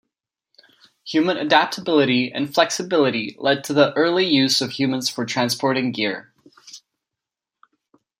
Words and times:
Human 1.05 1.37
adaptability 1.37 2.31
and 2.33 2.51
flexibility 2.51 3.35
led 3.37 3.63
to 3.65 3.73
the 3.75 3.93
early 3.93 4.25
use 4.25 4.59
of 4.59 4.71
humans 4.71 5.09
for 5.09 5.27
transporting 5.27 5.91
gear. 5.91 6.33